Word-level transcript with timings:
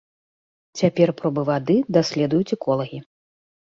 Цяпер 0.79 1.13
пробы 1.21 1.41
вады 1.51 1.77
даследуюць 2.01 2.55
эколагі. 2.59 2.99